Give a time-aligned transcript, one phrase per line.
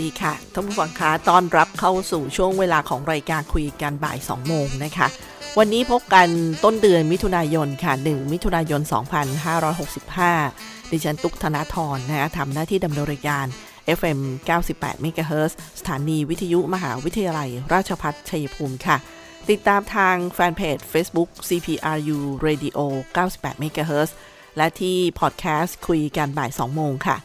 [0.00, 5.06] ดีค่ะท่านผู้ฟังคะต้อนรับเข้าสู่ช่วงเวลาของรายการคุยกันบ่าย 2 โมงนะคะ
[5.58, 6.28] วันนี้พบกัน
[6.64, 8.80] ต้นเดือนมิถุนายนค่ะ 1 มิถุนายน
[9.66, 13.46] 2565 ดิฉันตุกธนาธรนะคะทำหน้าที่ดำเนินรายการ
[13.98, 14.20] FM
[14.66, 18.96] 98 MHz สถานีวิทยุมหาวิทยาลัย ราชพัฒชัยภูมิค่ะ
[19.50, 22.78] ติดตามทางแฟนเพจ Facebook CPRU Radio
[23.16, 24.10] 98 MHz
[24.56, 27.16] และที่พอดแคสต์คุยกันบ่าย 2 โมงค่ะ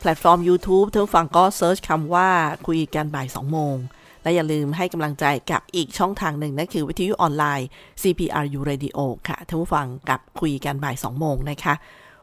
[0.00, 2.28] แพลตฟอร์ม YouTube ท่านผู้ฟังก็ search คำว่า
[2.66, 3.76] คุยกันบ่าย 2 โมง
[4.22, 7.68] และอย่าลืมให้กำลังใจกับอีกช่องทางหนึ่งนั่นคือวิทยุออนไลน์
[8.02, 11.74] CPRU Radio ค่ะท่านผู้ฟังกับคุยกันบ่าย 2 โมงนะคะ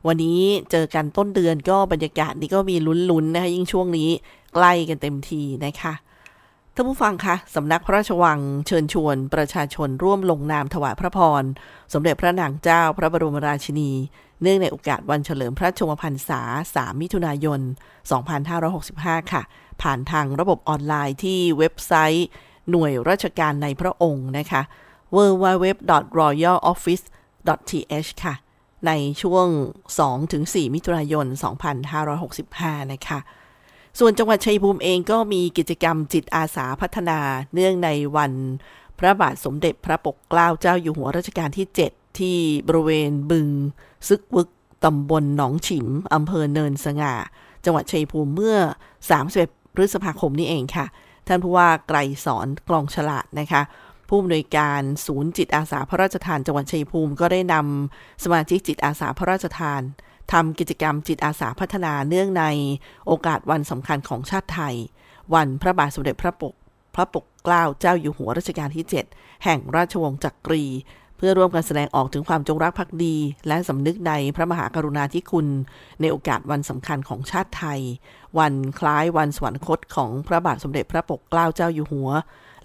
[0.07, 2.75] วันนี้เจอกันต้นเดือนก็บรรยากาศนี้ก็มี
[3.11, 4.09] ลุ้นๆนะคะยิ่งช่วงนี้
[4.53, 5.93] ใกล้กันเต็มทีนะคะ
[6.75, 11.43] ท่านผู้ฟังคะสำนักพระราชวังเชิญชวนประชาชนร่วมลงนามถวายพระพร
[11.93, 13.91] สมเด็จพระนางเจ้าพระบรมราชินี
[14.41, 16.41] เนื่องในโอกาสวันเฉลิมพระชมพรรษา
[16.73, 17.59] 3 มิถุนายน
[18.45, 19.41] 2565 ค่ะ
[19.81, 22.27] ผ่านทางระบบออนไลน์ที่เว็บไซต์
[22.71, 24.61] หน่วยราชการในพระองค์นะคะ
[25.15, 28.35] www.royaloffice.th ค่ะ
[28.87, 29.47] ในช่วง
[30.11, 31.25] 2-4 มิถุนายน
[32.09, 33.19] 2565 นะคะ
[33.99, 37.19] ส่วนจังหวัดชัยภูมิเองก็มีกิจกรรมจิตอาสาพัฒนา
[37.53, 38.31] เนื่องในวัน
[38.99, 41.77] พระบาทสมเด็จพระปกเกล้าเจ้าอยู่หัวรัชกาลที่ 7
[42.19, 42.37] ที่
[42.67, 43.47] บริเวณบึง
[44.07, 44.49] ซึกวึก
[44.85, 47.13] ตำบลหนองฉิมอำเภอเนินสง่า
[47.65, 48.57] จังหวัดชัยภูมิเมื่อ
[49.15, 50.85] 31พฤษภาคมนี้เองค่ะ
[51.27, 53.61] ท่านผู้ว่าไกรสอนกลองฉลาดนะคะ
[54.07, 59.81] ผู้อำนวยการศูนย์จิตอาสาพระราชทานจังหวัดชัยภูมิก็ได้นำสมาชิกจิตอาสาพระราชทาน
[60.33, 62.43] ทำกิจกรรมจิตอาสาพัฒนาเนื่องใน
[63.05, 64.75] โอกาสวันสำคัญของชาติไทย
[65.33, 66.53] วันพระบาทสมเด็จพระปก
[66.95, 70.65] พระปกเกล้าเจ้าอยู่หัวรัชกาลที่ 7 แห่งราชวงศ์จักรี
[71.17, 73.15] เพื่อร่วมกันแสดงออกถึงความจงรักภักดี
[73.47, 75.47] และสำนึกในพระมหากรุณาธิคุณ
[76.01, 77.81] ในโอกาสวันสำคัญของชาติไทย
[78.39, 82.09] วันคล้ายวันสวรรคตของพระบาทสมเด็จพระปกเกล้าเจ้าอยู่หัว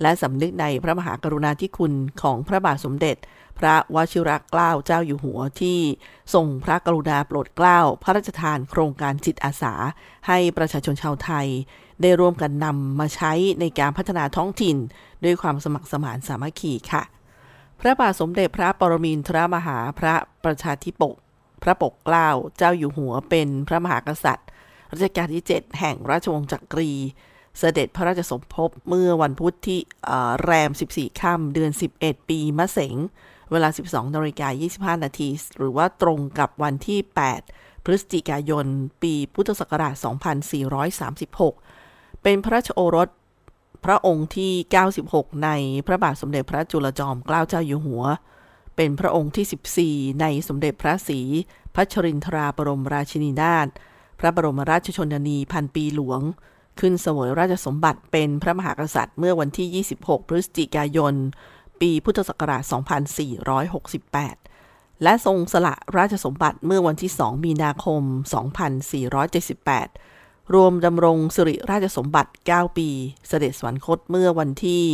[0.02, 3.16] และสำนึกในพระมหากรุณาธิคุณของพระบาทสมเด็จ
[3.58, 5.78] พระวชิรเกล้าเจ้าอยู่หัวที่
[6.34, 9.74] ทรงพระกรุณาโปรดเกล้า พระราชทานโครงการจิตอาสา
[10.26, 11.46] ให้ประชาชนชาวไทย
[12.00, 14.76] ได้ร่วมกันนำมาใช้ในการพัฒนาท้องถิ่น
[15.24, 17.02] ด้วยความสมัครสมานสามัคคีค่ะ
[17.80, 20.14] พระบาทสมเด็จพระปรมินทรมหาพระ
[20.44, 21.14] ประชาธิปก
[21.62, 24.48] พระปกเกล้าเจ้าอยู่หัวเป็นพระมหากษัตริย์
[24.92, 26.90] รัชกาลที่ 7 แห่งราชวงศ์จักรี
[27.58, 29.80] เสด็จพระราชสมภพเมื่อวันพุธที่
[30.42, 31.70] แรม 14 ค่ำเดือน
[32.00, 32.96] 11 ปีมะเสง
[33.50, 34.48] เวลา 12นาฬิกา
[34.96, 37.00] 25 นาที หรือว่าตรงกับวันที่
[37.42, 38.66] 8 พฤศจิกายน
[39.02, 39.94] ปีพุทธศักราช
[41.28, 43.08] 2436 เป็นพระราชโอรส
[43.84, 44.52] พระองค์ที่
[44.98, 45.50] 96 ใน
[45.86, 48.04] พระบาทสมเด็จพระจุลจอมเกล้าเจ้าอยู่หัว
[48.76, 51.20] เป็นพระองค์ที่ 14 ในสมเด็จพระศรี
[51.74, 53.68] พัชรินทราบรมราชินีนาถ
[54.20, 56.20] พระบรมราชชนนีพันปีหลวง
[56.80, 61.14] ขึ้นสวยราชสมบัติเป็นพระมหากษัตริย์เมื่อวันที่ 26 พฤศจิกายน
[61.80, 62.62] ปีพุทธศักราช
[63.88, 68.02] 2468 และทรงสละราชสมบัติเมื่อวันที่ 2 มีนาคม
[68.88, 70.09] 2478
[70.54, 72.88] รวมดำรงสิริราชสมบัติ 9 ปี
[73.28, 74.84] เสด็จสวรรคตเมื่อวันที่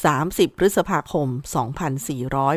[0.00, 1.28] 30 พฤษภาคม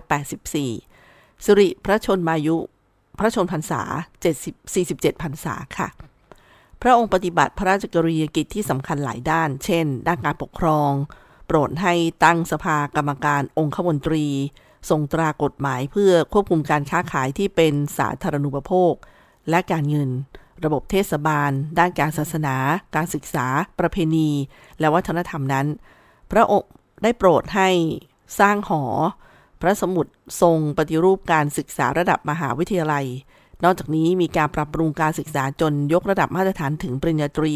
[0.08, 2.58] 2484 สิริพระชนมายุ
[3.20, 3.82] พระชนพรรษา
[4.32, 5.88] 70 47พรรษาค่ะ
[6.82, 10.92] พระองค์ปฏิบัติพระราชกรณียกิจที่สำคัญหลายด้าน เช่น ด้านการปกครอง
[11.48, 11.94] โปรดให้
[12.24, 14.26] ตั้งสภากรรมการองคมนตรี
[14.90, 18.94] ทรงตรากฎหมายเพื่อควบคุมการค้าขายที่เป็นสาธารณูปโภค
[19.50, 20.10] และการเงิน
[20.66, 22.56] ระบบเทศบาล ด้านการศาสนา
[22.96, 23.48] การศึกษา
[23.80, 24.30] ประเพณี
[24.80, 25.68] และวัฒนธรรมนั้น
[26.32, 26.72] พระองค์
[27.04, 27.70] ได้โปรดให้
[28.40, 28.84] สร้างหอ
[29.62, 30.06] พระสมุด
[30.42, 33.06] ทรงปฏิรูปการศึกษาระดับมหาวิทยาลัย
[33.64, 37.56] นอกจากนี้มีการปรับปรุงการศึกษาจนยกระดับมาตรฐานถึงปริญญาตรี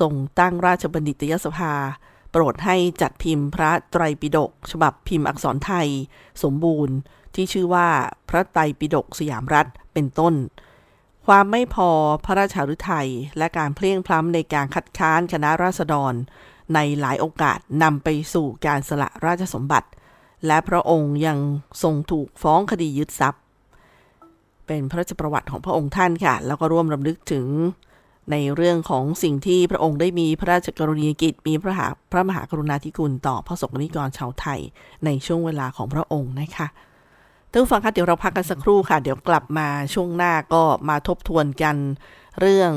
[0.00, 1.74] ส่งตั้งราชบัณฑิตยสภา
[2.30, 5.88] โปรดให้จัดพิมพ์พระไตรปิฎกฉบับพิมพ์อักษรไทย
[6.42, 6.94] สมบูรณ์
[7.34, 7.88] ที่ชื่อว่า
[8.28, 10.34] พระไตรปิฎกสยามรัฐเป็นต้น
[11.26, 11.90] ความไม่พอ
[12.24, 13.08] พระราชาฤทัย
[13.38, 16.14] และการเพลียงพล้ำในการคัดค้านคณะราษฎร
[16.74, 19.88] ในหลายโอกาสนำไปสู่การสละราชสมบัติ
[20.46, 21.38] และพระองค์ยัง
[21.82, 23.42] ทรงถูกฟ้องคดียึดทรัพย์
[24.66, 27.46] เป็นพระราชประวัติของพระองค์ท่านค่ะ แล้วก็ร่วมรำลึกถึง
[28.30, 34.60] ในเรื่องของสิ่งที่พระองค์ได้มีพระราชกรณียกิจ มีพระหาพระมหากรุณาธิคุณต่อพระสงฆ์นิกรชาวไทย
[35.04, 36.66] ในช่วงเวลาของพระองค์นะคะ
[37.54, 41.76] ท่านฟังคะเดี๋ยวเราพักกันสักครู่ค่ะ เดี๋ยวกลับมาช่วงหน้าก็มาทบทวนกัน
[42.40, 42.72] เรื่อง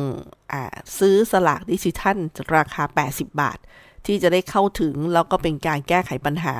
[0.51, 0.53] อ
[0.99, 2.17] ซื้อสลากดิจิทัล
[2.55, 3.57] ราคา 80 บาท
[4.05, 6.55] ที่จะได้เข้าถึง แล้วก็เป็นการแก้ไขปัญหา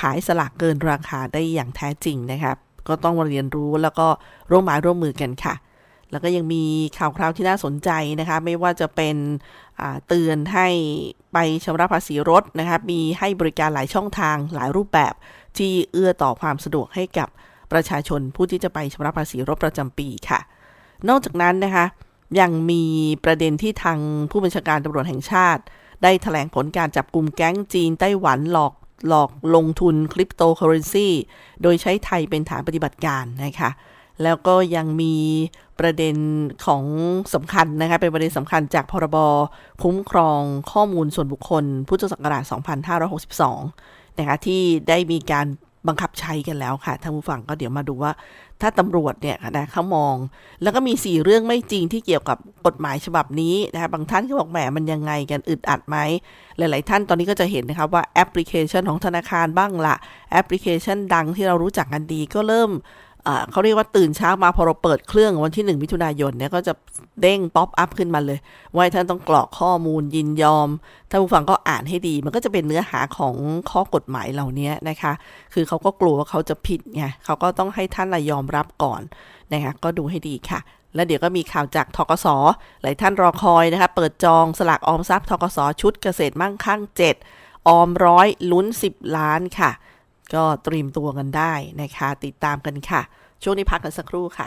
[0.00, 2.56] ขายสลากเกินราคาได้อย่างแท้จริงนะครับ
[2.88, 4.08] ก็ต้องมาเรียนรู้แล้วก็
[4.50, 5.54] ร่วมมือร่วมมือกันค่ะ
[6.10, 6.64] แล้วก็ยังมี
[6.98, 7.90] ข่าวคราวที่น่าสนใจ
[8.20, 9.16] นะคะ ไม่ว่าจะเป็น
[10.08, 10.68] เตือนให้
[11.32, 15.14] ไปชำระภาษีรถนะคะมีให้บริการหลายช่องทางหลายรูปแบบ
[15.58, 17.28] ที่เอื้อต่อความสะดวกให้กับ
[17.72, 20.40] ประชาชนผู้ที่จะไปชำระภาษีรถประจำปีค่ะ
[21.08, 21.86] นอกจากนั้นนะคะ
[22.40, 22.82] ยังมี
[23.24, 23.98] ประเด็นที่ทาง
[24.30, 25.62] ผู้บัญชาการตำรวจแห่งชาติ
[26.02, 28.72] ได้ถแถลงผลการจับกลุ่มแก๊งจีนไต้หวันหลอก
[29.08, 31.08] หลอกลงทุนคริปโตเคอเรนซี
[31.62, 33.70] โดยใช้ไทยเป็นฐานปฏิบัติการนะคะ
[34.22, 35.14] แล้วก็ยังมี
[35.80, 36.16] ประเด็น
[36.66, 36.84] ของ
[37.34, 39.16] สำคัญนะคะ เป็นประเด็นสำคัญจากพรบ
[39.82, 40.40] คุ้มครอง
[40.72, 42.42] ข้อมูลส่วนบุคคล พุทธศักราช
[43.30, 45.46] 2562 นะคะที่ได้มีการ
[45.88, 48.12] บังคับใช้กันแล้วค่ะท่านผู้ฟังก็เดี๋ยวมาดูว่า
[48.60, 50.14] ถ้าตำรวจเนี่ยนะเขามอง
[50.62, 55.96] แล้วก็มีสี่เรื่องไม่จริงที่เกี่ยวกับกฎหมายฉบับนี้นะคะบางท่านก็บอกแหมมันยังไงกันอึดอัดไหม
[56.58, 59.94] หลาย ๆ ท่านตอนนี้ก็จะเห็นนะคะว่าแอปพลิเคชันของธนาคารบ้างละ
[60.32, 62.70] แอปพลิเคชันดังที่เรารู้จักกันดีก็เริ่ม
[63.50, 66.72] เขาเรียกว่าตื่นเช้ามาพอเราเปิดเครื่องวันที่ 1 มิถุนายนเนี่ยก็จะ
[67.22, 68.38] เด้ง pop-up ขึ้นมาเลย
[68.76, 70.68] ว่าท่านต้องกรอกข้อมูลยินยอม
[71.10, 73.34] ท่านผู้ฟังก็อ่านให้ดี มันก็จะเป็นเนื้อหาของ
[73.70, 75.12] ข้อกฎหมายเหล่านี้นะคะ
[75.54, 79.00] คือเขาก็กลัวว่าเขาจะผิดไงเขาก็ต้องให้ท่านละยอมรับก่อน
[79.52, 80.60] นะคะก็ดูให้ดีค่ะ
[80.94, 82.26] แล้วเดี๋ยวก็มีข่าวจากธกส
[82.82, 86.80] หลายท่านรอคอยนะคะ เปิดจองสลากออมทรัพย์ธกสชุดเกษตรมั่งคั่ง
[87.24, 89.70] 7 ออมร้อยลุ้น 10 ล้านค่ะ
[90.34, 93.02] ก็เตรียมตัวกันได้นะคะ ติดตามกันค่ะ
[93.42, 94.46] ช่วงนี้พักกันสักครู่ค่ะ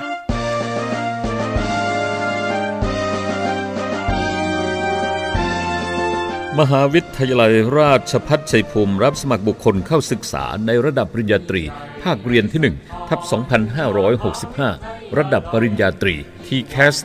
[6.59, 11.63] มหาวิทยาลัยราชพัฒชัยภูมิ รับสมัครบุคคลเข้าศึกษาในระดับปริญญาตรี
[12.03, 13.19] ภาคเรียนที่ 1 ทับ
[14.39, 16.15] 2565 ระดับปริญญาตรี
[16.47, 16.95] ที่แคส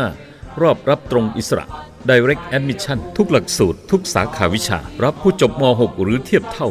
[0.00, 1.66] 65 รอบรับตรงอิสระ
[2.08, 6.68] Direct Admission ทุกหลักสูตร ทุกสาขาวิชา รับผู้จบม .6 หรือเทียบเท่า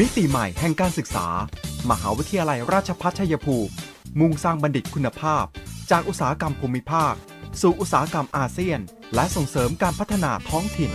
[0.00, 1.26] มิติใหม่แห่งการศึกษา
[1.90, 3.72] มหาวิทยาลัยราชภัฏชัยภูมิ
[4.20, 5.44] มุ่งสร้างบัณฑิตคุณภาพ
[5.90, 7.14] จากอุตสาหกรรมภูมิภาค
[7.60, 8.80] สู่อุตสาหกรรมอาเซียน
[9.14, 10.90] และส่งเสริมการพัฒนาท้องถิ่น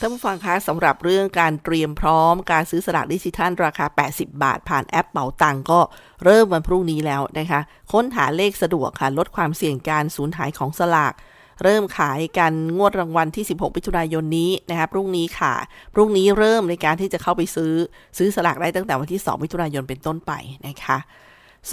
[0.00, 5.80] ท่านผู้ฟังคะสำหรับเรื่องการเตรียมพร้อมการซื้อสลากดิจิทัล ราคา 80 บาท ผ่านแอปเป๋าตังก็
[6.24, 7.60] เริ่มวันพรุ่งนี้แล้วนะคะ
[7.92, 11.14] ค้นหาเลขสะดวกค่ะลดความเสี่ยงการสูญหายของสลาก
[11.62, 15.54] เริ่มขายกันงวดรางวัลที่ 16มิถุนายนนี้นะคะพรุ่งนี้ค่ะ
[15.94, 17.72] พรุ่งนี้เริ่มในการที่จะเข้าไปซื้อ
[18.18, 20.32] ซื้อสลากได้ตั้งแต่วันที่ 2 มิถุนายนเป็นต้นไป
[20.66, 20.98] นะคะ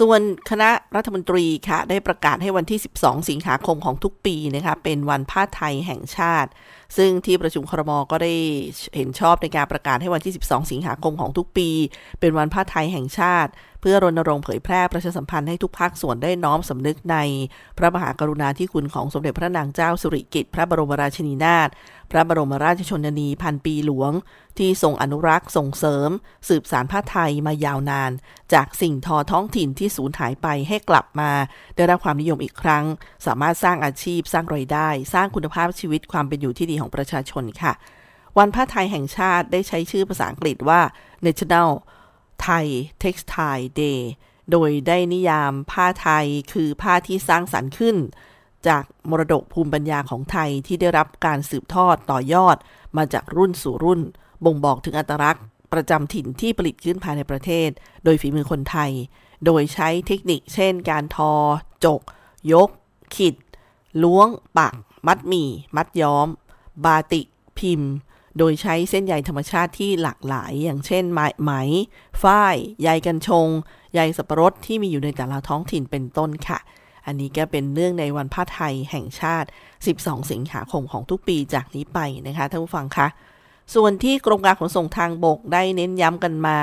[0.00, 0.20] ส่วน
[0.50, 6.50] คณะรัฐมนตรีค่ะ ได้ประกาศให้วันที่ 12 สิงหาคมของทุกปีนะคะเป็นวันผ้าไทยแห่งชาติ
[6.96, 8.32] ซึ่งที่ประชุมครมก็ได้
[8.96, 11.68] เห็นชอบในการประกาศให้วันที่ 12 สิงหาคมของทุกปี
[12.20, 17.16] เป็นวันผ้าไทยแห่งชาติ เพื่อรณรงค์เผยแพร่ประชาสัมพันธ์ให้ทุกภาคส่วนได้น้อมสำนึกใน
[17.78, 21.68] พระมหากรุณาธิคุณของสมเด็จพระนางเจ้าสุริกิติ์พระบรมราชินีนาถ
[22.12, 24.12] พระบรมราชชนนีพันปีหลวง
[24.58, 26.10] ที่ทรงอนุรักษ์ส่งเสริม
[26.48, 28.12] สืบสารผ้าไทยมายาวนาน
[28.52, 31.30] จากสิ่งทอท้องถิ่นที่สูญหายไปให้กลับมา
[31.76, 32.84] ได้รับความนิยมอีกครั้ง
[33.26, 37.72] สามารถสร้างอาชีพสร้างรายได้ สร้างคุณภาพชีวิตความเป็นอยู่ที่ดีของประชาชนค่ะ
[38.38, 40.80] วันผ้าไทยแห่งชาติได้ใช้ชื่อภาษาอังกฤษว่า
[41.26, 41.70] National
[42.46, 42.66] Thai
[43.02, 44.00] Textile Day
[44.50, 47.96] โดยได้นิยามผ้าไทยคือผ้าที่สร้างสรรค์ขึ้น
[48.68, 52.56] จากมรดกภูมิปัญญาของไทยที่ได้รับการสืบทอดต่อยอด
[52.96, 54.00] มาจากรุ่นสู่รุ่น
[54.44, 57.68] บ่งบอกถึงอัตลักษณ์ ประจำถิ่นที่ผลิตขึ้นภายในประเทศ
[58.04, 58.90] โดยฝีมือคนไทย
[59.44, 61.32] โดยใช้เทคนิค เช่น การทอ
[61.84, 62.00] จก
[62.52, 62.70] ยก
[63.16, 63.34] ขิด
[64.02, 64.28] ล้วง
[64.58, 64.74] ปัก
[65.06, 66.28] มัดหมี่ มัดย้อม
[66.84, 67.26] บาติก
[67.58, 67.92] พิมพ์
[68.38, 71.52] โดยใช้เส้นใยธรรมชาติที่หลากหลาย อย่างเช่น ไหมไหม
[72.22, 73.48] ฝ้าย ใยกันชง
[73.94, 76.58] ใยสับปะรดที่มีอยู่ในแต่ละท้องถิ่นเป็นต้นค่ะ
[77.06, 79.48] อันนี้ก็เป็นเนื่องในวันผ้าไทยแห่งชาติ
[79.88, 83.06] 12 สิงหาคมของทุกปีจากนี้ไปนะคะท่านผู้ฟังคะ
[83.74, 86.58] ส่วนที่กรมการขนส่งทางบกได้เน้นย้ำกันมา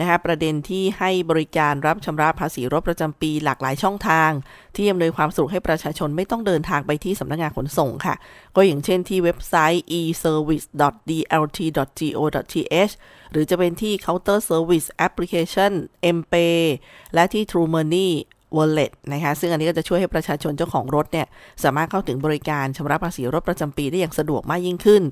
[0.00, 4.30] นะคะประเด็นที่ให้บริการรับชำระภาษีรถประจำปีหลากหลายช่องทาง
[4.76, 8.14] ที่อำนวยความสะดวกให้ประชาชนไม่ต้องเดินทางไปที่สำนักงานขนส่งค่ะ
[8.56, 12.92] ก็อย่างเช่นที่เว็บไซต์ e-service.dlt.go.th
[13.30, 15.72] หรือจะเป็นที่ Counter Service Application
[16.16, 16.60] MPay
[17.14, 18.10] และที่ True Money
[18.56, 21.26] Wallet นะคะซึ่งอันนี้ก็จะช่วยให้ประชาชนเจ้าของรถเนี่ย
[21.64, 25.02] สามารถเข้าถึงบริการชำระภาษีรถประจำปีได้อย่างสะดวกมากยิ่งขึ้น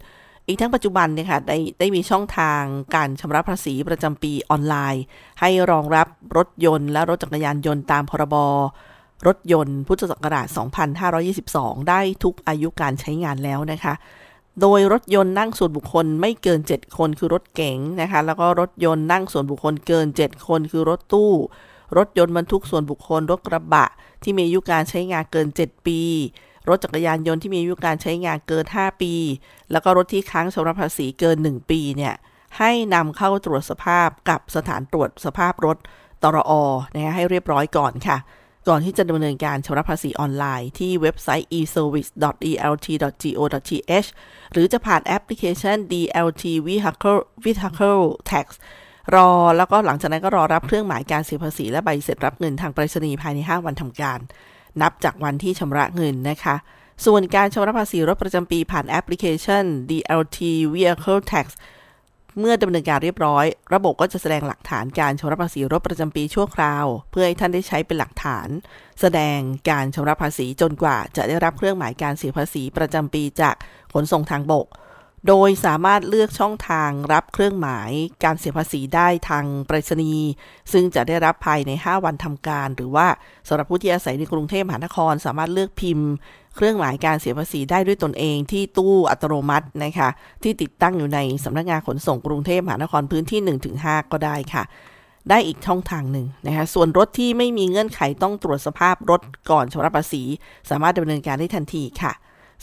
[0.46, 2.62] อีกทั้งปัจจุบันเนี่ยค่ะได้ได้มีช่องทาง
[2.94, 5.02] การชำระภาษีประจำปีออนไลน์
[5.40, 6.06] ให้รองรับ
[6.36, 8.36] รถยนต์และรถจักรยานยนต์ตามพรบ
[9.26, 10.46] รถยนต์พุทธศักราช
[11.18, 13.94] 2522 ได้ทุกอายุการใช้งานแล้วนะคะ
[14.60, 21.32] โดยรถยนต์นั่งส่วนบุคคลไม่เกิน 7 คนคือรถเก๋งนะคะ แล้วก็รถยนต์นั่งส่วนบุคคลเกิน 7 คนคือรถตู้
[21.96, 23.84] รถยนต์บรรทุกส่วนบุคคลรถกระบะ
[24.22, 26.00] ที่มีอายุการใช้งานเกิน 7 ปี
[26.68, 29.14] รถจักรยานยนต์ที่มีอายุการใช้งานเกิน 5 ปี
[29.72, 32.14] แล้วก็รถที่ค้างชำระภาษีเกิน 1 ปีเนี่ย
[32.58, 35.76] ให้นำเข้าตรวจสภาพกับสถานตรวจสภาพรถ
[36.22, 36.52] ตรอ
[36.94, 38.18] นะให้เรียบร้อยก่อนค่ะ
[38.68, 44.08] ก่อนที่จะดำเนินการชำระภาษีออนไลน์ที่เว็บไซต์ e-service.dlt.go.th
[44.52, 48.46] หรือจะผ่านแอปพลิเคชัน DLT Vehicle Vehicle Tax
[49.14, 54.18] รอแล้วก็หลังจากนั้นก็รอรับเครื่องหมายการเสียภาษี และใบเสร็จรับเงินทางไปรษณีย์ภายใน 5 วันทำการ
[54.82, 56.56] นับจากวันที่ชำระเงินนะคะ
[57.04, 60.38] ส่วนการชำระภาษีรถประจำปีผ่านแอปพลิเคชัน DLT
[60.74, 61.46] Vehicle Tax
[62.40, 63.44] เมื่อดำเนินการเรียบร้อย
[63.74, 68.48] ระบบก็จะแสดงหลักฐานการชำระภาษีรถประจำปีชั่วคราว เพื่อให้ท่านได้ใช้เป็นหลักฐาน
[69.00, 69.38] แสดง
[69.70, 73.54] การชำระภาษีจนกว่า จะได้รับเครื่องหมายการเสียภาษีประจำปีจาก
[73.92, 74.66] ขนส่งทางบก
[75.28, 77.90] โดยสามารถเลือกช่องทางรับเครื่องหมาย
[78.24, 80.28] การเสียภาษีได้ทางไปรษณีย์
[80.72, 83.06] ซึ่งจะได้รับภายใน 5 วันทำการ หรือว่า
[83.48, 86.08] สำหรับผู้ที่อาศัยในกรุงเทพมหานคร สามารถเลือกพิมพ์
[86.56, 90.08] เครื่องหมายการเสียภาษีได้ด้วยตนเอง ที่ตู้อัตโนมัตินะคะ
[90.42, 93.40] ที่ติดตั้งอยู่ในสำนักงานขนส่งกรุงเทพมหานครพื้นที่
[93.78, 94.62] 1-5 ก็ได้ค่ะ
[95.30, 100.22] ได้อีกช่องทางหนึ่งนะคะส่วนรถที่ไม่มีเงื่อนไขต้องตรวจสภาพรถก่อนชำระภาษี
[100.70, 102.12] สามารถดำเนินการได้ทันทีค่ะ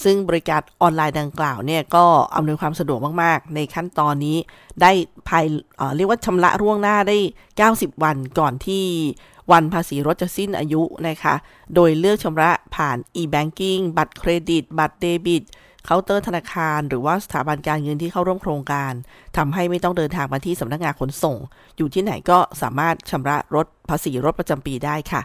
[0.04, 4.38] ซึ่งบริการออนไลน์ดังกล่าวเนี่ยก็อำนวยความสะดวกมาก ๆ ในขั้นตอนนี้
[4.82, 4.92] ได้
[5.28, 5.46] ภาย
[5.78, 7.18] เอ่อเรียกว่าชำระร่วงหน้าได้
[7.72, 8.84] 90 วันก่อนที่
[9.52, 11.36] วันภาษีรถจะสิ้นอายุนะคะ
[11.76, 15.44] โดยเลือกชำระผ่าน e-banking บัตรเครดิต บัตรเดบิต
[15.86, 18.94] เคาน์เตอร์ธนาคาร หรือว่าสถาบันการเงินที่เข้าร่วมโครงการ
[19.38, 21.38] ทำให้ไม่ต้องเดินทางมาที่สำนักงานขนส่ง
[21.78, 25.22] อยู่ที่ไหนก็สามารถชำระรถภาษีรถประจำปีได้ค่ะ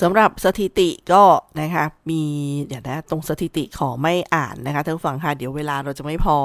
[0.00, 1.22] สำหรับสถิติก็
[1.60, 2.22] นะคะมี
[2.66, 6.38] เดี๋ยวนะตรงสถิติขอไม่อ่านนะคะท่านผู้ฟังค่ะเดี๋ยวเวลาเราจะไม่พอ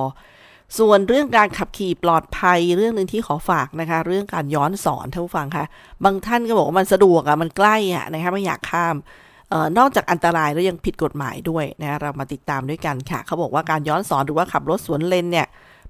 [0.80, 5.66] ส่วนเรื่องการขับขี่ปลอดภัยเรื่องหนึ่งที่ขอฝากนะคะ เรื่องการย้อนสอนท่านผู้ฟังค่ะ
[6.04, 8.96] บางท่านก็บอกว่ามันสะดวกอะมันใกล้อะนะคะไม่อยากข้าม
[9.54, 15.48] ออนอกจากอันตรายแล้วยังผิดกฎหมายด้วยนะเรามาติดตามด้วยกันค่ะ เขาบอกว่าการย้อนสอนหรือว่าขับรถสวนเลนเนี่ย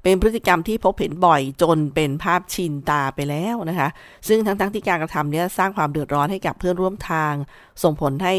[0.07, 3.89] เป็นพฤติกรรมที่พบเห็นบ่อยจนเป็นภาพชินตาไปแล้วนะคะ
[4.27, 7.33] ซึ่งทั้งๆที่การกระทำนี้สร้างความเดือดร้อนให้กับเพื่อนร่วมทาง
[7.83, 8.35] ส่งผลให้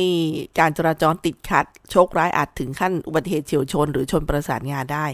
[0.59, 5.07] การจราจรติดขัด โชคร้ายอาจถึงขั้นอุบัติเหตุเฉียวชน หรือชนประสานงานได้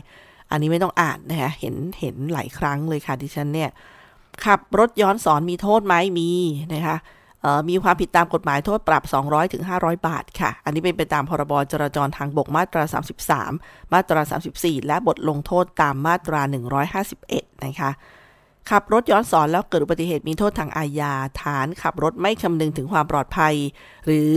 [0.50, 3.70] อันนี้ไม่ต้องอ่านนะคะเห็นเห็นหลายครั้งเลยค่ะดิฉันเนี่ย
[4.44, 6.30] ขับรถย้อนสอนมีโทษไหมมี
[6.74, 6.96] นะคะ
[7.68, 12.82] มีความผิดตามกฎหมายโทษปรับ200ถึง500 บาทค่ะ อันนี้เป็นไปตามพรบจราจรทางบกมาตรา
[13.38, 14.20] 33 มาตรา
[14.54, 16.40] 34 และบทลงโทษตามมาตรา
[17.02, 17.90] 151 นะคะ
[18.70, 23.54] ขับรถย้อนสอนแล้วเกิดอุบัติเหตุมีโทษทางอาญาฐานขับรถไม่คำนึงถึงความปลอดภัย
[24.06, 24.32] หรือ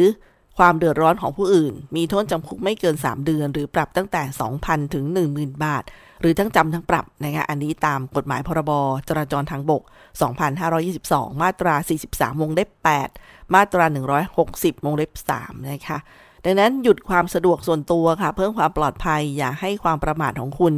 [0.58, 4.22] ความเดือดร้อนของผู้อื่น มีโทษจำคุกไม่เกิน 3 เดือน หรือปรับตั้งแต่
[4.58, 5.84] 2,000 ถึง 10,000 บาท
[6.22, 8.72] หรือทั้งจำทั้งปรับนะคะอันนี้ตามกฎหมายพรบ
[9.08, 9.82] จราจรทางบก
[10.62, 11.74] 2522 มาตรา
[12.08, 12.70] 43 วงเล็บ
[13.12, 13.86] 8 มาตรา
[14.36, 15.98] 160 วงเล็บ 3 นะคะ
[16.46, 20.74] ดังนั้นหยุดความสะดวกส่วนตัวค่ะ เพิ่มความปลอดภัยอย่าให้ความประมาทของคุณ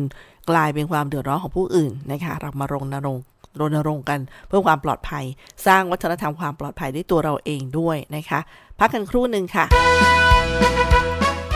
[0.49, 3.23] กลายเป็นความเดือดร้อนของผู้อื่นนะคะเรามารณรงค์
[3.59, 5.25] รณรงค์กันเพื่อความปลอดภัย
[5.67, 8.39] สร้างวัฒนธรรมความปลอดภัยด้วยตัวเราเองด้วยนะคะ
[8.79, 9.65] พักกันครู่หนึ่งค่ะ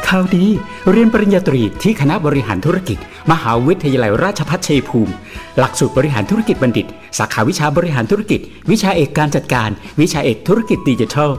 [0.07, 0.45] ข่าวดี
[0.91, 2.97] เรียนปริญญาตรีที่คณะบริหารธุรกิจ
[3.31, 5.13] มหาวิทยาลัยราชภัฏชัยภูมิ
[5.57, 6.85] หลักสูตรบริหารธุรกิจบัณฑิต
[7.17, 8.39] สาขาวิชาบริหารธุรกิจ
[8.71, 9.69] วิชาเอกการจัดการ
[10.01, 11.31] วิชาเอกธุรกิจดิจิทัล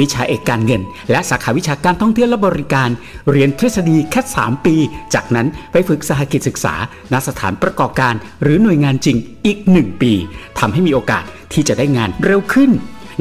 [0.00, 2.90] วิชาเอกการเงิน และสาขาวิชาการท่องเที่ยวและบริการ
[3.30, 4.74] เรียนทฤษฎีแค่ 3 ปี
[5.14, 6.74] จากนั้นไปฝึกสหกิจศึกษา
[7.12, 10.12] ณสถานประกอบการ หรือหน่วยงานจริงอีก 1 ปี
[10.58, 12.70] ทำให้มีโอกาสที่จะได้งานเร็วขึ้น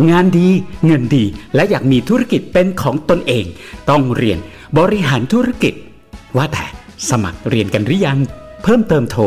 [0.10, 0.48] งานดี
[0.86, 3.45] เงินดี และอยากมีธุรกิจเป็นของตนเอง
[3.89, 4.39] ต้องเรียน
[4.77, 5.74] บริหารธุรกิจ
[6.38, 6.65] ว่าแต่
[7.10, 8.19] สมัครเรียนกันหรือยัง
[8.63, 9.21] เพิ่มเติมโทร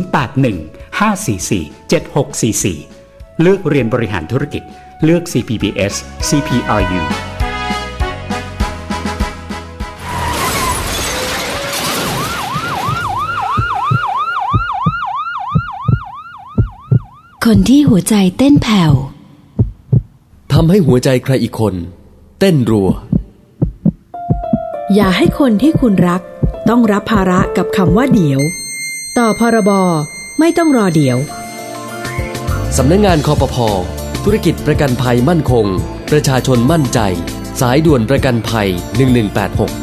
[0.00, 4.62] 081 544 7644 เลือกเรียนบริหารธุรกิจ
[5.04, 5.94] เลือก CPBS
[6.28, 7.02] CPRU
[17.44, 21.74] คนที่หัวใจเต้นแผ่วำให้หัวใจใครอีกคน
[22.38, 22.88] เต้นรัว
[24.94, 26.22] อย่าให้คนที่คุณรัก
[26.68, 28.40] ต้องรับภาระกับคำว่าเดี๋ยว
[29.18, 29.70] ต่อพรบ
[30.38, 31.18] ไม่ต้องรอเดี๋ยว
[32.76, 33.68] สำนักงงานคอปพอ
[34.24, 35.66] ธุรกิจประกันภัยมั่นคง
[36.10, 36.98] ประชาชนมั่นใจ
[37.60, 38.68] สายด่วนประกันภัย
[39.28, 39.81] 1186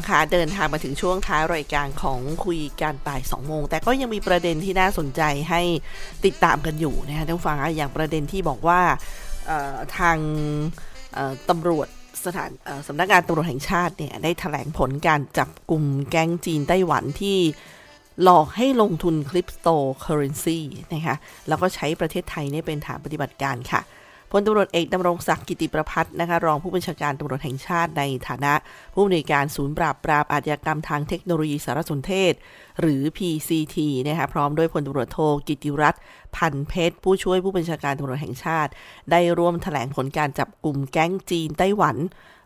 [0.00, 5.62] งคะเดินทางมาถึงช่วงท้ายรายการของคุยการบ่าย2โมงแต่ก็ยังมีประเด็นที่น่าสนใจให้
[6.24, 8.80] ติดตามกันอยู่นะคะท่านฟังคะอย่างประเด็นที่บอกว่า
[9.98, 10.18] ทาง
[11.48, 11.88] ตำรวจ
[12.24, 12.50] สถาน
[12.86, 17.38] สำนักงานตำรวจแห่งชาติเนี่ยได้ถแถลงผลการจับกลุ่มแก๊งจีนไต้หวันที่
[18.22, 19.68] หลอกให้ลงทุนคริปโต
[20.00, 20.58] เคอเรนซี
[20.94, 21.16] นะคะ
[21.48, 23.80] แล้วก็ใช้ประเทศไทยเนี่ยเป็นฐานปฏิบัติการค่ะ
[24.32, 28.52] พลตำรวจเอกดำรงศักดิ์กิติประพัฒน์นะคะรองผู้บัญชาการตำรวจแห่งชาติในฐานะ
[28.94, 32.32] ผู้อำนวยการศูนย์ปราบปรามอาชญากรรมทางเทคโนโลยีสารสนเทศ
[32.80, 36.00] หรือ PCT นะคะพร้อมด้วยพลตำรวจโทกิติรัตน์
[36.36, 38.70] พันเพชร ผู้ช่วยผู้บัญชาการตำรวจแห่งชาติ
[39.10, 41.96] ได้ร่วมแถลงผลการจับกลุ่มแก๊งจีนไต้หวัน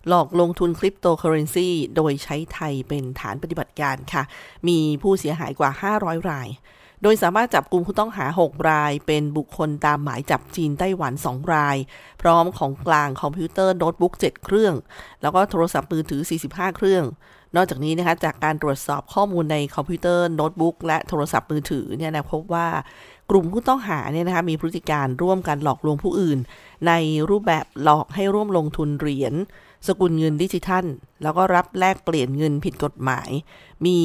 [0.08, 4.22] หลอกลงทุนคริปโตเคอเรนซีโดยใช้ไทยเป็นฐานปฏิบัติการค่ะ
[4.68, 6.48] มีผู้เสียหายกว่า 500 ราย
[7.06, 11.76] โดยสามารถจับกลุ่มผู้ต้องหา 6 ราย เป็นบุคคลตามหมายจับจีนไต้หวัน 2 ราย
[12.22, 14.74] พร้อมของกลางคอมพิวเตอร์โน้ตบุ๊ก 7 เครื่อง
[15.22, 17.04] แล้วก็โทรศัพท์มือถือ 45 เครื่อง
[17.56, 22.68] นอกจากนี้นะคะจากการตรวจสอบข้อมูลในคอมพิวเตอร์โน้ตบุ๊กและโทรศัพท์มือถือเนี่ยนะพบว่า
[23.30, 26.38] กลุ่มผู้ต้องหาเนี่ยนะคะมีพฤติการณ์ร่วมกันหลอกลวงผู้อื่น
[26.86, 26.92] ใน
[27.30, 29.34] รูปแบบหลอกให้ร่วมลงทุนเหรียญ
[29.86, 30.84] สกุลเงินดิจิทัล
[31.22, 33.30] แล้วก็รับแลกเปลี่ยนเงินผิดกฎหมาย
[33.86, 33.98] มี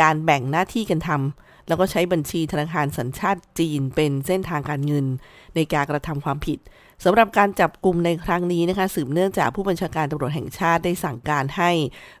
[0.00, 5.06] การแบ่งหน้าที่กันทำ แล้วก็ใช้บัญชีธนาคารสัญชาติจีนเป็นเส้นทางการเงิน
[5.54, 6.60] ในการกระทำความผิด
[7.04, 11.70] สำหรับการจับกลุ่มในครั้งนี้นะคะสืบเนื่องจากผู้บัญชาการตำรวจแห่งชาติได้สั่งการให้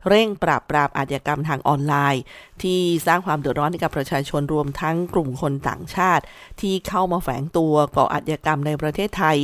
[0.08, 2.22] เร่งปราบปรามอาชญากรรมทางออนไลน์
[2.62, 6.24] ที่สร้างความเดือดร้อนให้กับประชาชนรวมทั้งกลุ่มคนต่างชาติ
[6.60, 9.38] ที่เข้ามาแฝงตัวก่ออาชญากรรมในประเทศไทย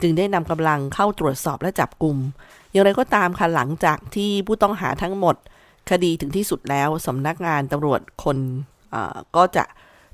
[0.00, 2.16] จึงได้นำกำลังเข้าตรวจสอบและจับกลุ่ม
[2.70, 5.36] อย่างไรก็ตามค่ะหลังจากที่ผู้ต้องหาทั้งหมด
[5.90, 8.38] คดีถึงที่สุดแล้วสำนักงานตำรวจคน
[9.36, 9.64] ก็จะ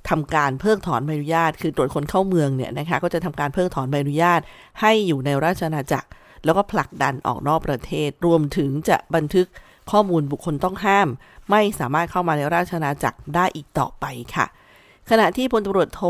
[0.08, 4.40] ทำการเพิกถอนใบอนุญาต คือตรวจคนเข้าเมืองเนี่ยนะคะ ก็จะทำการเพิกถอนใบอนุญาต
[4.80, 6.08] ให้อยู่ในราชอาณาจักร
[6.44, 9.46] แล้วก็ผลักดันออกนอกประเทศ รวมถึงจะบันทึก
[9.90, 11.08] ข้อมูลบุคคลต้องห้าม
[11.50, 14.46] ไม่สามารถเข้ามาในราชอาณาจักรได้อีกต่อไปค่ะ
[15.10, 16.02] ขณะที่พลตำรวจโท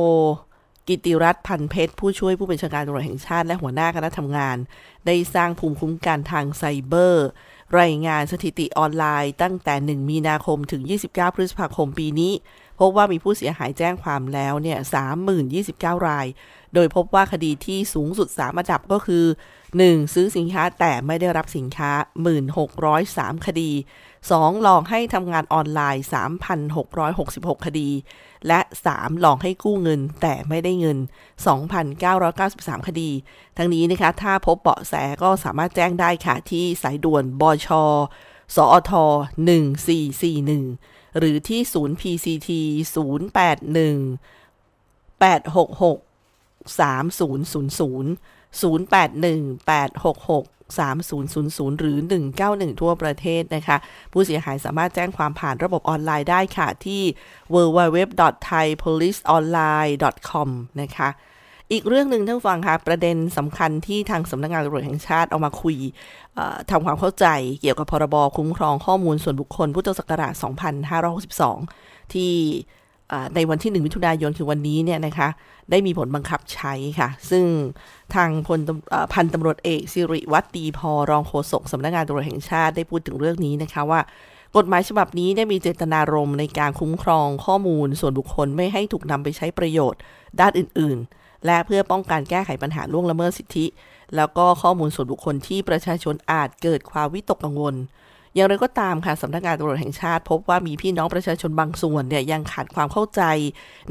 [0.88, 4.57] กิติรัตน์พันเพชร ผู้ช่วยผู้บัญชาการตำรวจแห่งชาติและหัวหน้าคณะทำงาน
[5.07, 7.26] ได้สร้างภูมิคุ้มกันทางไซเบอร์
[7.81, 12.33] รายงานสถิติออนไลน์ตั้งแต่ 1 มีนาคมถึง 29 พฤษภาคมปีนี้
[12.78, 14.78] พบว่ามีผู้เสียหายแจ้งความแล้วเนี่ย
[15.42, 16.26] 30,029 ราย
[16.74, 19.24] โดยพบว่าคดีที่สูงสุด 3 ระดับก็คือ
[19.68, 20.14] 1.
[20.14, 21.92] ซื้อสินค้าแต่ไม่ได้รับสินค้า
[22.68, 23.70] 1,603 คดี
[24.26, 24.66] 2.
[24.66, 26.04] ลอกให้ทำงานออนไลน์
[26.85, 27.88] 3,666 คดี
[28.46, 28.61] และ
[28.92, 29.24] 3.
[29.24, 30.98] ลอกให้กู้เงินแต่ไม่ได้เงิน
[31.92, 33.11] 2,993 คดี
[33.57, 37.68] ทั้งนี้นะคะถ้าพบเบาะแสก็สามารถแจ้งได้ค่ะ ที่สายด่วนบช
[38.57, 38.92] สอท
[40.04, 42.50] 1441 หรือที่ศูนย์ PCT
[42.94, 44.18] 081
[45.22, 45.98] 866
[46.78, 50.44] 3000 081 866
[50.78, 51.98] 3000 หรือ
[52.38, 53.76] 191 ทั่วประเทศนะคะ
[54.12, 57.02] ผู้เสียหายสามารถแจ้งความผ่านระบบออนไลน์ได้ค่ะที่
[57.54, 60.48] www.thaipoliceonline.com
[60.82, 61.08] นะคะ
[61.72, 65.76] อีกเรื่องหนึ่งท่านฟังค่ะประเด็นสำคัญที่ทางสำนักงานตำรวจแห่งชาติเอามาคุย
[66.70, 67.26] ทำความเข้าใจ
[67.61, 70.32] เกี่ยวกับพรบคุ้มครองข้อมูลส่วนบุคคลพุทธศักราช
[71.02, 72.32] 2562 ที่
[73.35, 75.29] ในวันที่ 1 มิถุนายนคือวันนี้เนี่ยนะคะ
[75.71, 77.44] ได้มีผลบังคับใช้ค่ะ ซึ่ง
[78.14, 78.61] ทางพล
[79.12, 84.01] พันตำรวจเอกสิริวัตรดีพอรองโฆษกสำนักงานตำรวจแห่งชาติได้พูดถึงเรื่องนี้นะคะว่า
[84.57, 90.01] กฎหมายฉบับนี้ได้มีเจตนารมณ์ในการคุ้มครองข้อมูล ส่วนบุคคลไม่ให้ถูกนำไปใช้ประโยชน์
[90.40, 93.66] ด้านอื่น ๆ และเพื่อป้องกันแก้ไขปัญหาล่วงละเมิดสิทธิ
[94.16, 97.75] แล้วก็ข้อมูลส่วนบุคคลที่ประชาชนอาจเกิดความวิตกกังวล
[98.35, 103.23] อย่างไรก็ตามค่ะสำนักงานตำรวจแห่งชาติ พบว่ามีพี่น้องประชาชนบางส่วนเนี่ยยังขาดความเข้าใจ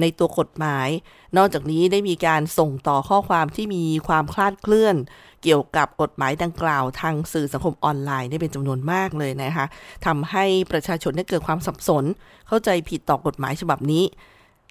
[0.01, 0.89] ในตัวกฎหมาย
[1.37, 4.95] นอกจากนี้ได้มีการส่งต่อข้อความที่มีความคลาดเคลื่อน
[5.43, 9.65] เกี่ยวกับกฎหมายดังกล่าว ทางสื่อสังคมออนไลน์ได้เป็นจำนวนมากเลยนะคะ
[10.05, 12.03] ทำให้ประชาชนได้เกิดความสับสน
[12.47, 14.03] เข้าใจผิดต่อกฎหมายฉบับนี้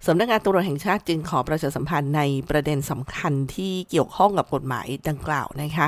[0.07, 5.87] สำนักงานตำรวจแห่งชาติจึงขอประชาสัมพันธ์ในประเด็นสำคัญที่เกี่ยวข้องกับกฎหมายดังกล่าวนะคะ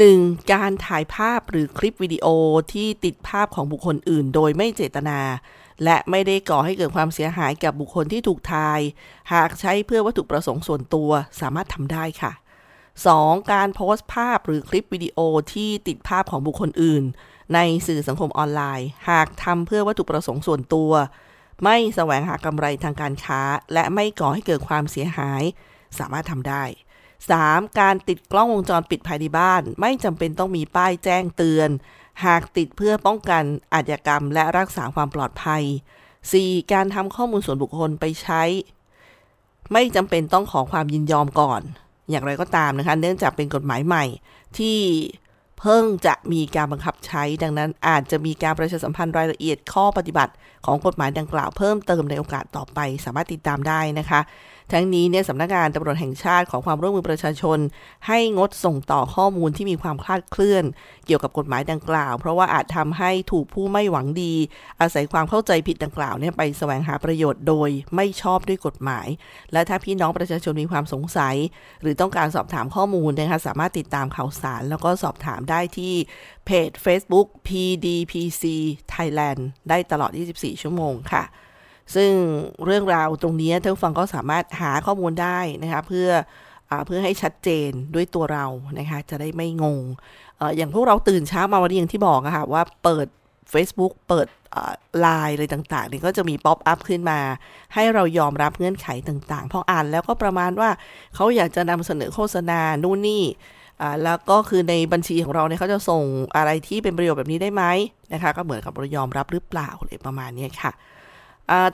[0.00, 0.52] 1.
[0.52, 2.26] การถ่ายภาพหรือคลิปวิดีโอ
[2.72, 5.20] ที่ติดภาพของบุคคลอื่น โดยไม่เจตนา
[5.84, 8.80] และไม่ได้ก่อให้เกิดความเสียหายกับบุคคลที่ถูกถ่าย
[9.32, 12.32] หากใช้เพื่อวัตถุประสงค์ส่วนตัวสามารถทำได้ค่ะ
[12.92, 13.52] 2.
[13.52, 15.18] การโพสต์ภาพหรือคลิปวิดีโอ
[15.52, 17.04] ที่ติดภาพของบุคคลอื่น
[17.54, 20.92] ในสื่อสังคมออนไลน์ หากทำเพื่อวัตถุประสงค์ส่วนตัว
[21.64, 23.40] ไม่แสวงหากำไรทางการค้า
[23.72, 25.42] และไม่ก่อให้เกิดความเสียหาย
[25.98, 26.64] สามารถทำได้
[27.30, 27.80] 3.
[27.80, 31.70] การติดกล้องวงจรปิดภายในบ้าน ไม่จำเป็นต้องมีป้ายแจ้งเตือน
[32.24, 35.62] หากติดเพื่อป้องกันอาชญากรรม และรักษาความปลอดภัย
[36.16, 36.72] 4.
[36.72, 38.42] การทำข้อมูลส่วนบุคคลไปใช้
[39.72, 41.62] ไม่จำเป็นต้องขอความยินยอมก่อน
[42.10, 44.04] อย่างไรก็ตามนะคะ เนื่องจากเป็นกฎหมายใหม่
[44.58, 44.78] ที่
[45.60, 50.32] เพิ่งจะมีการบังคับใช้ ดังนั้นอาจจะมีการประชาสัมพันธ์รายละเอียดข้อปฏิบัติ
[50.66, 54.20] ของกฎหมายดังกล่าวเพิ่มเติมในโอกาสต่อไป สามารถติดตามได้นะคะ
[54.72, 57.58] ทั้งนี้เนี่ยสำนักงานตำรวจแห่งชาติขอความร่วมมือประชาชน
[58.06, 60.64] ให้งดส่งต่อข้อมูลที่มีความคลาดเคลื่อน
[61.06, 64.34] เกี่ยวกับกฎหมายดังกล่าว เพราะว่าอาจทำให้ถูกผู้ไม่หวังดี
[64.80, 69.08] อาศัยความเข้าใจผิดดังกล่าวเนี่ยไปแสวงหาประโยชน์โดยไม่ชอบด้วยกฎหมาย
[69.52, 71.36] และถ้าพี่น้องประชาชนมีความสงสัย
[71.82, 75.94] หรือต้องการสอบถามข้อมูลนะคะสามารถติดตามข่าวสาร แล้วก็สอบถามได้ที่
[76.46, 78.44] เพจ Facebook PDPC
[78.94, 81.24] Thailand ได้ตลอด 24 ชั่วโมงค่ะ
[81.94, 82.10] ซึ่ง
[82.64, 86.08] เรื่องราวตรงนี้ท่านฟังก็สามารถหาข้อมูลได้นะคะเพื่อ
[86.70, 88.46] อเพื่อให้ชัดเจนด้วยตัวเรา
[88.78, 89.80] นะคะจะได้ไม่งง
[90.40, 93.06] ออย่างพวกเราตื่นเช้ามาวันนี้อย่างที่บอกอะค่ะว่าเปิด
[93.52, 94.26] Facebook เปิด
[95.00, 97.18] ไลน์อะไรต่างๆนี่ก็จะมี pop-up ขึ้นมา
[97.74, 100.70] ให้เรายอมรับเงื่อนไขต่างๆ พออ่านแล้วก็ประมาณว่า
[101.14, 103.24] เขาอยากจะนำเสนอโฆษณานู่นนี่
[104.04, 106.04] แล้วก็คือในบัญชีของเราเนี่ยเขาจะส่ง
[106.36, 107.64] อะไรที่เป็นประโยชน์แบบนี้ได้ไหม
[108.12, 110.72] นะคะ ก็เหมือนกับเรายอมรับหรือเปล่าอะไรประมาณนี้ค่ะ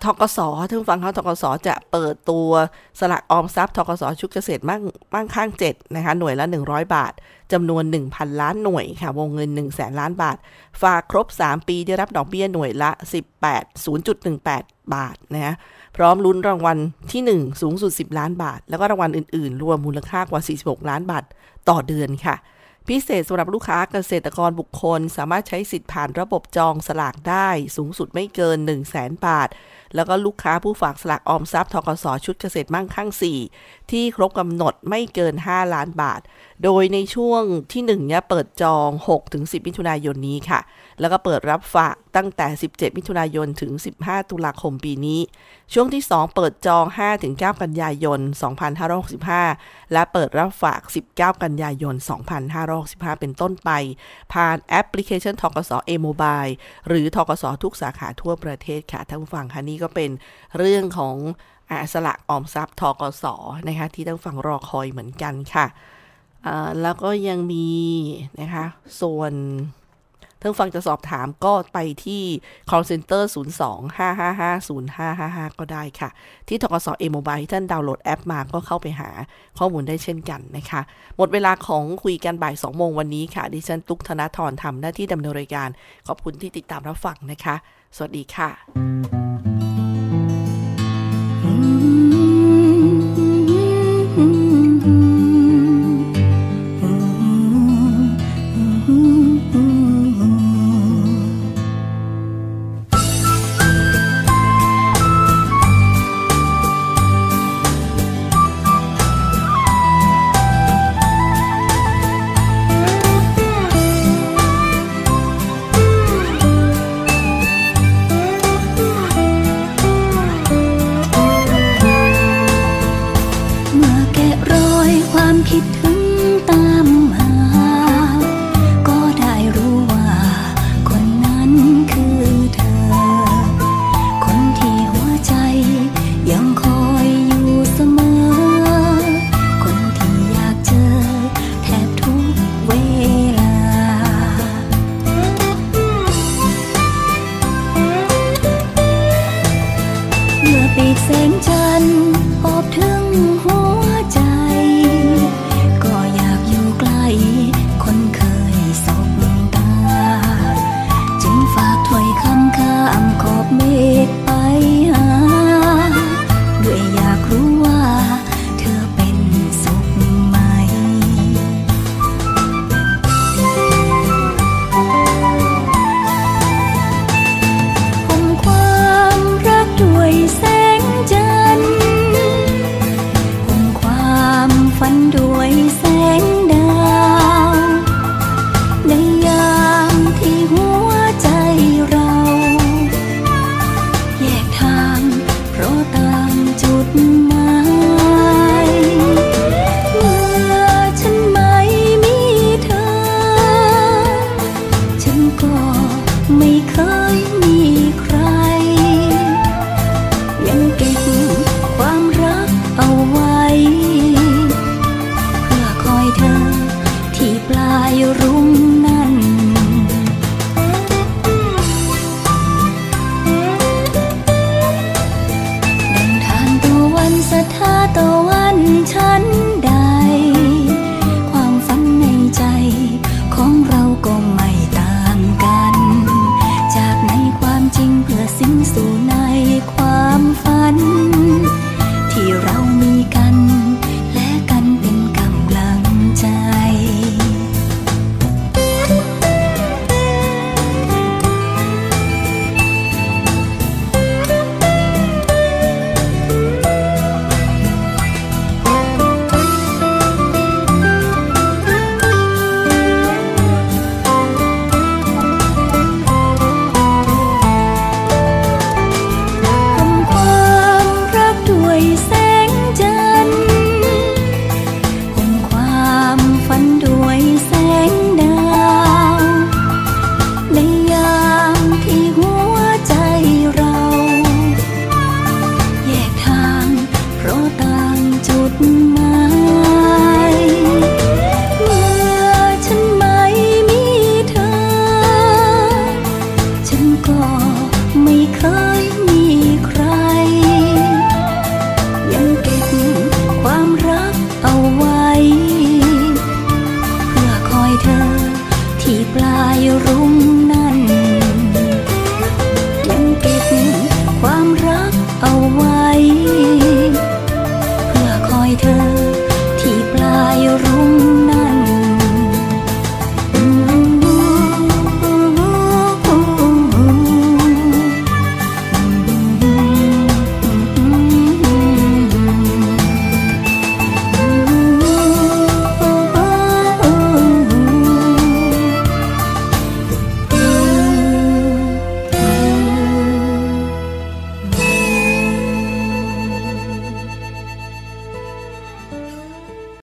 [0.04, 2.48] ทกสท่านฟังเขาทกสจะเปิดตัว
[3.00, 4.82] สลักออมทรัพย์ทกสชุดเกษตรมั่ง
[5.14, 7.12] มั่งข้าง7นะคะหน่วยละ 100 บาท
[7.52, 10.36] จำนวน 1,000 ล้านหน่วยค่ะวงเงิน 1 0 0 0 0แสนล้านบาท
[10.82, 12.90] ฝากครบ 3 ปีได้รับดอกเบี้ยหน่วยละ
[13.34, 15.54] 18 0.18 บาทนะฮะ
[15.96, 16.78] พร้อมลุ้นรางวัล
[17.12, 21.24] ที่ 1 สูงสุด 10 ล้านบาท แล้วก็รางวัลอื่น ๆ รวมมูลค่ากว่า 46 ล้านบาท
[21.68, 22.36] ต่อเดือนค่ะ
[22.88, 29.48] พิเศษสำหรับลูกค้าเกษตรกรบุคคล สามารถใช้สิทธิ์ผ่านระบบจองสลากได้ สูงสุดไม่เกิน 1 0 0 0 0แสนบาท
[29.94, 33.10] แล้วก็ลูกค้าผู้ฝากสลากออมทรัพย์ทกสชุดเกษตรมั่งคั่ง
[33.50, 36.20] 4 ที่ครบกำหนดไม่เกิน 5 ล้านบาท
[36.64, 37.42] โดยในช่วง
[37.72, 38.88] ที่1เนี่ยเปิดจอง
[39.28, 40.60] 6-10 มิถุนายนนี้ค่ะ
[41.00, 45.20] แล้วก็เปิดรับฝากตั้งแต่ 17 มิถุนายนถึง 15 ตุลาคมปีนี้
[45.72, 46.84] ช่วงที่ 2 เปิดจอง
[47.22, 48.20] 5-9 กันยายน
[49.06, 50.80] 2565 และเปิดรับฝาก
[51.12, 51.94] 19 กันยายน
[52.58, 53.70] 2565 เป็นต้นไป
[54.32, 56.44] ผ่านแอปพลิเคชันทกสเอโมบาย
[56.88, 60.10] หรือทกสทุกสาขาทั่วประเทศค่ะท่านผู้ฟังคะนี่ก็เป็น
[60.58, 61.16] เรื่องของ
[61.70, 63.24] อสละออมทรัพย์ทกส
[63.66, 65.66] นะคะที่ต้องฟังรอคอยเหมือนกันค่ะ
[66.82, 67.68] แล้วก็ยังมี
[68.40, 68.64] นะคะ
[69.00, 69.32] ส่วน
[70.42, 72.22] ทั้งฟังจะสอบถามก็ไปที่
[72.70, 76.10] call center 02-555-0555 ก็ได้ค่ะ
[76.48, 79.10] ที่ทกสเอโมบายท่านดาวน์โหลดแอปมาก็เข้าไปหา
[79.58, 80.80] ข้อมูลได้เช่นกันนะคะ
[81.16, 85.68] หมดเวลาของคุยกันบ่าย 2 โมงวันนี้ค่ะ ดิฉันตุ๊กธนาธรทำหน้าที่ดำเนินรายการ
[86.06, 87.54] ขอบคุณที่ติดตามรับฟังนะคะ
[87.96, 89.27] สวัสดีค่ะ